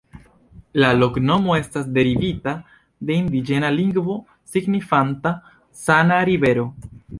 [0.83, 2.55] La loknomo estas derivita
[3.11, 4.17] de indiĝena lingvo
[4.57, 5.37] signifanta:
[5.87, 6.69] "sana rivero".